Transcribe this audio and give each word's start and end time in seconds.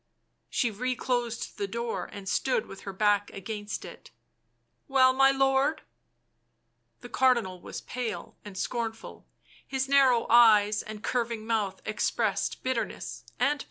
She 0.49 0.71
reclosed 0.71 1.59
the 1.59 1.67
door 1.67 2.09
and 2.11 2.27
stood 2.27 2.65
with 2.65 2.81
her 2.89 2.91
back 2.91 3.29
against 3.35 3.85
it. 3.85 4.09
"Well, 4.87 5.13
my 5.13 5.29
lord?" 5.29 5.83
The 7.01 7.09
Cardinal 7.09 7.61
was 7.61 7.81
pale 7.81 8.35
and 8.43 8.57
scornful, 8.57 9.27
his 9.67 9.87
narrowed 9.87 10.25
eyes 10.31 10.81
and 10.81 11.03
curving 11.03 11.45
mouth 11.45 11.83
expressed 11.85 12.63
bitterness— 12.63 13.25
and 13.39 13.39
passion. 13.39 13.59